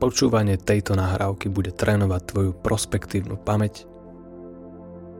[0.00, 3.84] počúvanie tejto nahrávky bude trénovať tvoju prospektívnu pamäť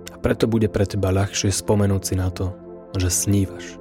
[0.09, 2.57] a preto bude pre teba ľahšie spomenúť si na to,
[2.97, 3.77] že snívaš.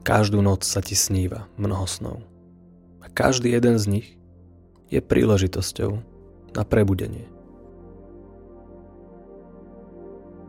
[0.00, 2.24] Každú noc sa ti sníva mnoho snov.
[3.04, 4.08] A každý jeden z nich
[4.88, 6.00] je príležitosťou
[6.56, 7.28] na prebudenie.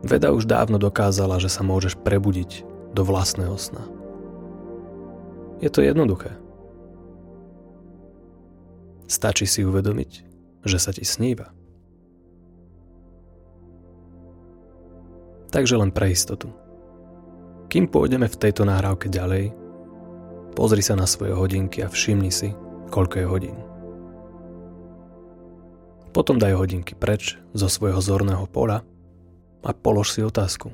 [0.02, 3.86] Veda už dávno dokázala, že sa môžeš prebudiť do vlastného sna.
[5.62, 6.41] Je to jednoduché.
[9.12, 10.10] Stačí si uvedomiť,
[10.64, 11.52] že sa ti sníva.
[15.52, 16.48] Takže len pre istotu.
[17.68, 19.52] Kým pôjdeme v tejto nahrávke ďalej,
[20.56, 22.56] pozri sa na svoje hodinky a všimni si,
[22.88, 23.58] koľko je hodín.
[26.16, 28.80] Potom daj hodinky preč zo svojho zorného pola
[29.60, 30.72] a polož si otázku.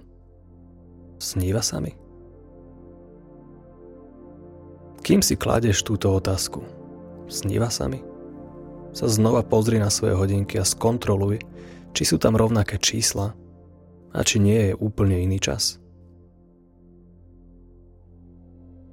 [1.19, 1.91] Sníva sa mi?
[5.03, 6.63] Kým si kladeš túto otázku,
[7.27, 7.99] sníva sa mi?
[8.99, 11.39] Sa znova pozri na svoje hodinky a skontroluj,
[11.95, 13.31] či sú tam rovnaké čísla
[14.11, 15.79] a či nie je úplne iný čas.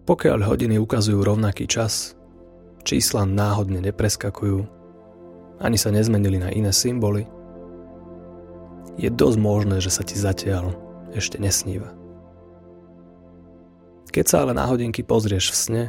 [0.05, 2.13] Pokiaľ hodiny ukazujú rovnaký čas,
[2.85, 4.69] čísla náhodne nepreskakujú,
[5.57, 7.25] ani sa nezmenili na iné symboly,
[9.01, 10.77] je dosť možné, že sa ti zatiaľ
[11.17, 11.89] ešte nesníva.
[14.13, 15.83] Keď sa ale na hodinky pozrieš v sne,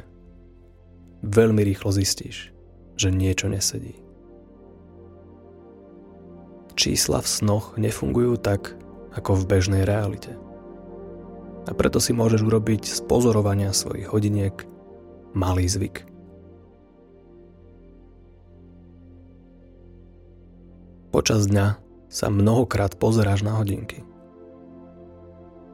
[1.21, 2.57] veľmi rýchlo zistíš,
[2.97, 4.06] že niečo nesedí.
[6.77, 8.77] Čísla v snoch nefungujú tak,
[9.17, 10.37] ako v bežnej realite–
[11.67, 14.55] a preto si môžeš urobiť z pozorovania svojich hodiniek
[15.35, 16.07] malý zvyk.
[21.11, 24.07] Počas dňa sa mnohokrát pozeráš na hodinky.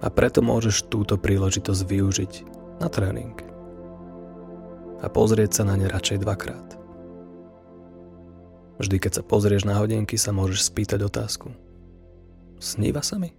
[0.03, 2.33] A preto môžeš túto príležitosť využiť
[2.81, 3.37] na tréning.
[5.03, 6.82] A pozrieť sa na ne radšej dvakrát.
[8.81, 11.53] Vždy, keď sa pozrieš na hodinky, sa môžeš spýtať otázku.
[12.63, 13.35] Sníva sa mi?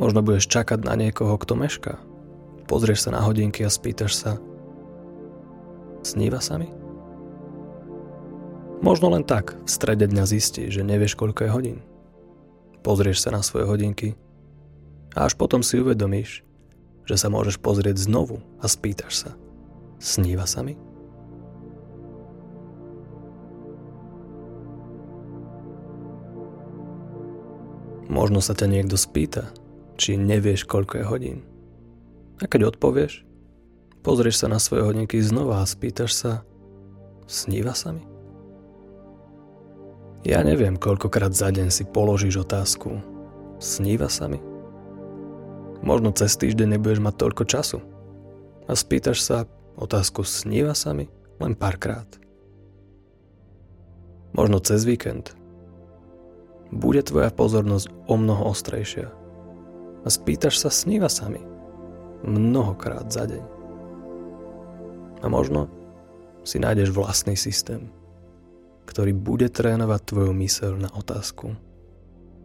[0.00, 2.00] Možno budeš čakať na niekoho, kto mešká.
[2.64, 4.32] Pozrieš sa na hodinky a spýtaš sa,
[6.00, 6.70] sníva sa mi?
[8.80, 11.78] Možno len tak v strede dňa zistíš, že nevieš, koľko je hodín.
[12.80, 14.16] Pozrieš sa na svoje hodinky
[15.12, 16.40] a až potom si uvedomíš,
[17.04, 19.30] že sa môžeš pozrieť znovu a spýtaš sa,
[20.00, 20.80] sníva sa mi?
[28.10, 29.54] Možno sa ťa niekto spýta,
[29.94, 31.38] či nevieš, koľko je hodín.
[32.42, 33.22] A keď odpovieš,
[34.02, 36.32] pozrieš sa na svoje hodinky znova a spýtaš sa,
[37.30, 38.02] sníva sa mi?
[40.26, 42.98] Ja neviem, koľkokrát za deň si položíš otázku,
[43.62, 44.42] sníva sa mi?
[45.80, 47.78] Možno cez týždeň nebudeš mať toľko času
[48.66, 49.46] a spýtaš sa
[49.78, 51.06] otázku, sníva sa mi?
[51.38, 52.10] Len párkrát.
[54.34, 55.39] Možno cez víkend
[56.70, 59.10] bude tvoja pozornosť o mnoho ostrejšia
[60.00, 61.42] a spýtaš sa, sníva sa mi.
[62.24, 63.44] Mnohokrát za deň.
[65.20, 65.68] A možno
[66.40, 67.92] si nájdeš vlastný systém,
[68.88, 71.52] ktorý bude trénovať tvoju myseľ na otázku.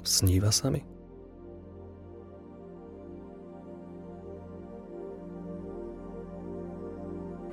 [0.03, 0.83] Sníva sa mi?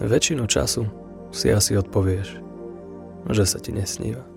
[0.03, 0.91] Väčšinu času
[1.31, 2.43] si asi odpovieš,
[3.31, 4.32] že sa ti nesníva.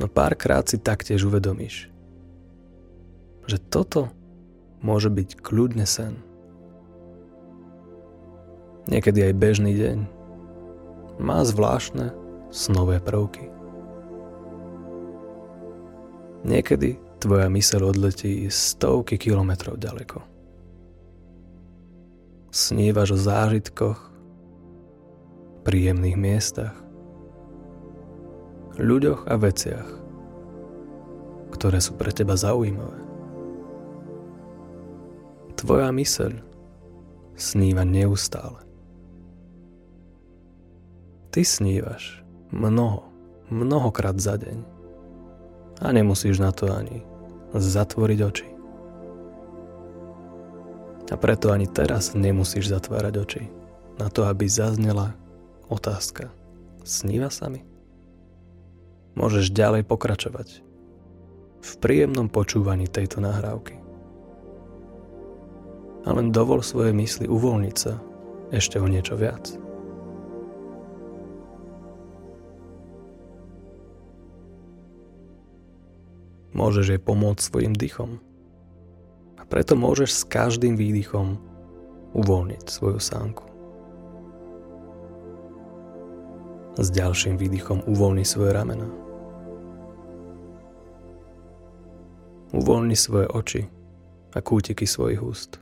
[0.00, 1.92] No párkrát si taktiež uvedomíš,
[3.44, 4.08] že toto
[4.80, 6.16] môže byť kľudne sen.
[8.88, 9.98] Niekedy aj bežný deň
[11.20, 12.16] má zvláštne
[12.48, 13.52] snové prvky.
[16.48, 20.24] Niekedy tvoja myseľ odletí stovky kilometrov ďaleko.
[22.48, 24.00] Snívaš o zážitkoch,
[25.62, 26.72] príjemných miestach,
[28.78, 29.88] ľuďoch a veciach,
[31.54, 33.00] ktoré sú pre teba zaujímavé.
[35.58, 36.40] Tvoja myseľ
[37.36, 38.64] sníva neustále.
[41.30, 43.06] Ty snívaš mnoho,
[43.48, 44.58] mnohokrát za deň.
[45.80, 47.06] A nemusíš na to ani
[47.54, 48.48] zatvoriť oči.
[51.10, 53.42] A preto ani teraz nemusíš zatvárať oči
[53.98, 55.16] na to, aby zaznela
[55.66, 56.30] otázka.
[56.86, 57.69] Sníva sa mi?
[59.18, 60.48] Môžeš ďalej pokračovať
[61.60, 63.76] v príjemnom počúvaní tejto nahrávky
[66.06, 68.00] a len dovol svoje mysli uvoľniť sa
[68.50, 69.52] ešte o niečo viac.
[76.50, 78.20] Môžeš jej pomôcť svojim dychom.
[79.40, 81.40] A preto môžeš s každým výdychom
[82.12, 83.49] uvoľniť svoju sánku.
[86.80, 88.88] S ďalším výdychom uvoľni svoje ramena.
[92.56, 93.62] Uvoľni svoje oči
[94.32, 95.60] a kútiky svojich úst.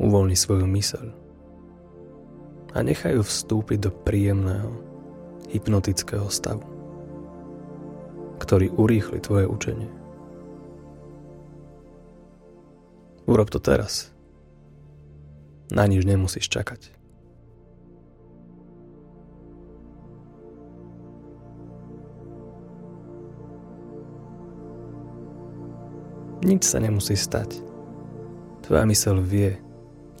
[0.00, 1.26] Uvoľni svoju myseľ
[2.76, 4.68] a nechaj ju vstúpiť do príjemného,
[5.48, 6.64] hypnotického stavu,
[8.36, 9.88] ktorý urýchli tvoje učenie.
[13.24, 14.12] Urob to teraz.
[15.72, 16.95] Na nič nemusíš čakať.
[26.46, 27.58] Nič sa nemusí stať.
[28.62, 29.58] Tvoja mysel vie,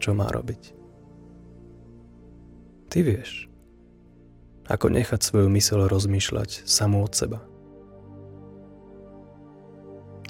[0.02, 0.74] čo má robiť.
[2.90, 3.46] Ty vieš,
[4.66, 7.38] ako nechať svoju mysel rozmýšľať samú od seba.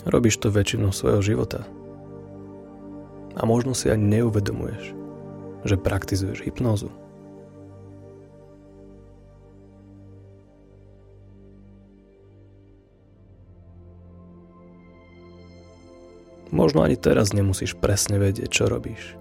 [0.05, 1.65] Robíš to väčšinu svojho života.
[3.33, 4.93] A možno si ani neuvedomuješ,
[5.65, 6.93] že praktizuješ hypnózu.
[16.57, 19.13] Možno ani teraz nemusíš presne vedieť, čo robíš.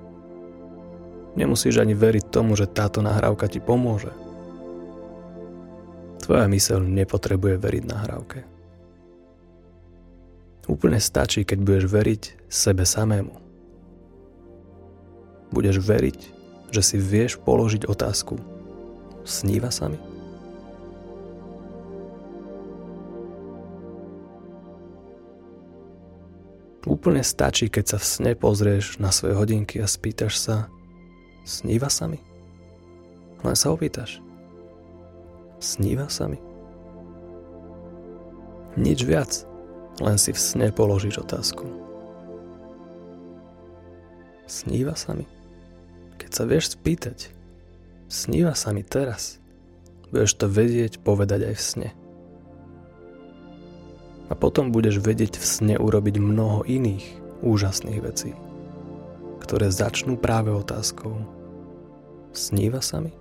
[1.36, 4.16] Nemusíš ani veriť tomu, že táto nahrávka ti pomôže.
[6.24, 8.40] Tvoja myseľ nepotrebuje veriť nahrávke.
[10.72, 13.36] Úplne stačí, keď budeš veriť sebe samému.
[15.52, 16.20] Budeš veriť,
[16.72, 18.40] že si vieš položiť otázku.
[19.28, 20.15] Sníva sa mi?
[26.86, 30.70] Úplne stačí, keď sa v sne pozrieš na svoje hodinky a spýtaš sa,
[31.42, 32.22] sníva sa mi?
[33.42, 34.22] Len sa opýtaš.
[35.58, 36.38] Sníva sa mi?
[38.78, 39.50] Nič viac,
[39.98, 41.66] len si v sne položíš otázku.
[44.46, 45.26] Sníva sa mi?
[46.22, 47.34] Keď sa vieš spýtať,
[48.14, 49.42] sníva sa mi teraz,
[50.14, 51.90] budeš to vedieť povedať aj v sne
[54.30, 57.06] a potom budeš vedieť v sne urobiť mnoho iných
[57.46, 58.32] úžasných vecí,
[59.42, 61.36] ktoré začnú práve otázkou
[62.36, 63.16] Sníva sa mi?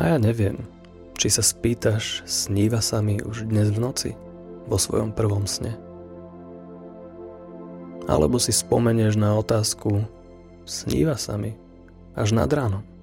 [0.00, 0.64] A ja neviem,
[1.20, 4.10] či sa spýtaš, sníva sa mi už dnes v noci,
[4.64, 5.76] vo svojom prvom sne.
[8.08, 10.08] Alebo si spomenieš na otázku,
[10.64, 11.52] sníva sa mi
[12.16, 12.93] až nad ránom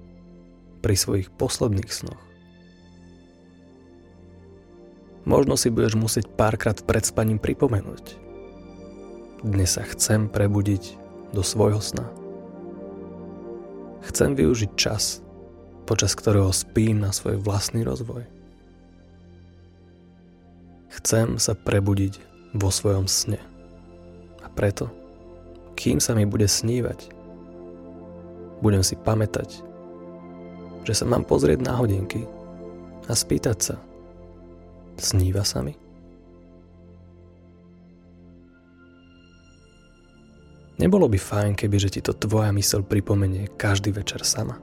[0.82, 2.20] pri svojich posledných snoch.
[5.22, 8.18] Možno si budeš musieť párkrát pred spaním pripomenúť.
[9.46, 10.98] Dnes sa chcem prebudiť
[11.30, 12.10] do svojho sna.
[14.02, 15.22] Chcem využiť čas,
[15.86, 18.26] počas ktorého spím na svoj vlastný rozvoj.
[20.90, 22.18] Chcem sa prebudiť
[22.58, 23.38] vo svojom sne.
[24.42, 24.90] A preto,
[25.78, 27.14] kým sa mi bude snívať,
[28.58, 29.71] budem si pamätať
[30.82, 32.26] že sa mám pozrieť na hodinky
[33.06, 33.76] a spýtať sa,
[34.98, 35.74] sníva sa mi?
[40.82, 44.58] Nebolo by fajn, keby že ti to tvoja mysel pripomenie každý večer sama.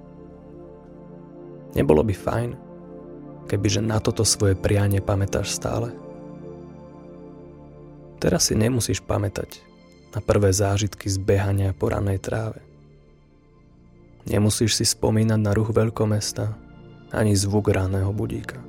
[1.80, 2.50] Nebolo by fajn,
[3.48, 5.96] keby že na toto svoje prianie pamätáš stále.
[8.20, 9.64] Teraz si nemusíš pamätať
[10.12, 12.69] na prvé zážitky z behania po ranej tráve.
[14.30, 16.54] Nemusíš si spomínať na ruch veľkomesta
[17.10, 18.62] ani zvuk ráného budíka.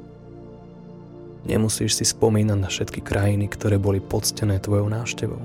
[1.44, 5.40] Nemusíš si spomínať na všetky krajiny, ktoré boli poctené tvojou návštevou.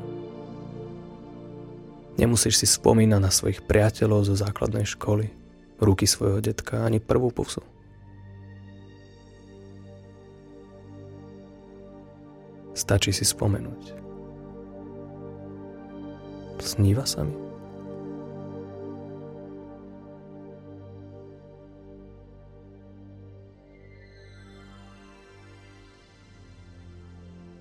[2.15, 5.35] Nemusíš si spomínať na svojich priateľov zo základnej školy,
[5.83, 7.59] ruky svojho detka ani prvú pusu.
[12.71, 13.95] Stačí si spomenúť.
[16.59, 17.44] Sníva sa mi?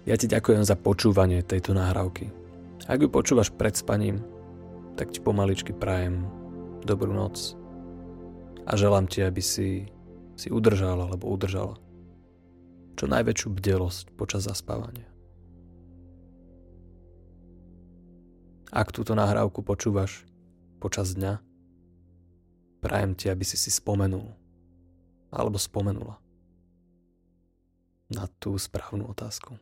[0.05, 2.29] Ja ti ďakujem za počúvanie tejto nahrávky.
[2.85, 4.21] Ak ju počúvaš pred spaním,
[5.01, 6.29] tak ti pomaličky prajem
[6.85, 7.57] dobrú noc
[8.69, 9.89] a želám ti, aby si
[10.37, 11.81] si udržal alebo udržala
[13.01, 15.09] čo najväčšiu bdelosť počas zaspávania.
[18.69, 20.29] Ak túto nahrávku počúvaš
[20.85, 21.41] počas dňa,
[22.85, 24.37] prajem ti, aby si si spomenul
[25.33, 26.21] alebo spomenula
[28.13, 29.57] na tú správnu otázku.